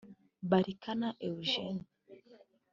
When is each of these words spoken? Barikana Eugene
Barikana 0.49 1.07
Eugene 1.27 1.83